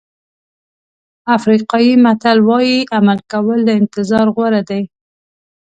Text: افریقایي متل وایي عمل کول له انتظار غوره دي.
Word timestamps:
افریقایي 1.37 1.93
متل 2.03 2.37
وایي 2.49 2.77
عمل 2.97 3.19
کول 3.31 3.59
له 3.67 3.73
انتظار 3.81 4.27
غوره 4.35 4.61
دي. 4.69 4.81